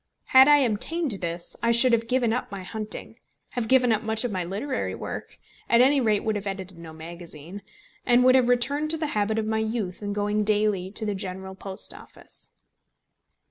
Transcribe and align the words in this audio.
Had 0.33 0.47
I 0.47 0.57
obtained 0.57 1.11
this 1.11 1.55
I 1.61 1.71
should 1.71 1.91
have 1.93 2.07
given 2.07 2.33
up 2.33 2.51
my 2.51 2.63
hunting, 2.63 3.19
have 3.49 3.67
given 3.67 3.91
up 3.91 4.01
much 4.01 4.23
of 4.23 4.31
my 4.31 4.43
literary 4.43 4.95
work, 4.95 5.37
at 5.69 5.79
any 5.79 6.01
rate 6.01 6.23
would 6.23 6.35
have 6.35 6.47
edited 6.47 6.79
no 6.79 6.91
magazine, 6.91 7.61
and 8.03 8.23
would 8.23 8.33
have 8.33 8.49
returned 8.49 8.89
to 8.89 8.97
the 8.97 9.05
habit 9.13 9.37
of 9.37 9.45
my 9.45 9.59
youth 9.59 10.01
in 10.01 10.11
going 10.11 10.43
daily 10.43 10.89
to 10.89 11.05
the 11.05 11.13
General 11.13 11.53
Post 11.53 11.93
Office. 11.93 12.51